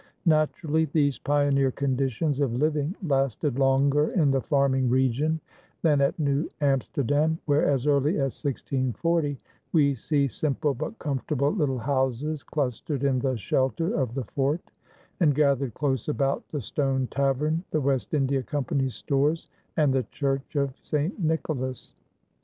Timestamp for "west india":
17.79-18.41